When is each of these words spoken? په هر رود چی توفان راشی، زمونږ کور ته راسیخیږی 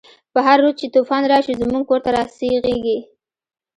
په 0.33 0.39
هر 0.45 0.57
رود 0.63 0.75
چی 0.79 0.87
توفان 0.95 1.23
راشی، 1.31 1.59
زمونږ 1.61 1.83
کور 1.89 1.99
ته 2.05 2.09
راسیخیږی 2.17 2.97